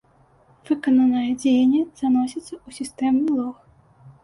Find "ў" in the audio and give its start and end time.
2.67-2.81